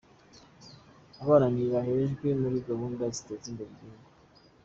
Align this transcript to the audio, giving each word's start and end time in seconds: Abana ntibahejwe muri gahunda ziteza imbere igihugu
Abana 1.21 1.45
ntibahejwe 1.53 2.27
muri 2.41 2.57
gahunda 2.69 3.03
ziteza 3.15 3.45
imbere 3.51 3.69
igihugu 3.71 4.07